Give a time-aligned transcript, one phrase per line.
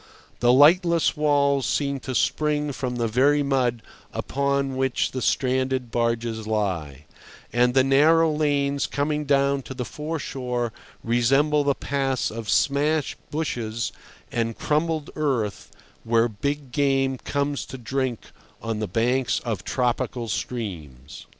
[0.39, 6.47] The lightless walls seem to spring from the very mud upon which the stranded barges
[6.47, 7.05] lie;
[7.53, 13.91] and the narrow lanes coming down to the foreshore resemble the paths of smashed bushes
[14.31, 15.71] and crumbled earth
[16.03, 21.27] where big game comes to drink on the banks of tropical streams.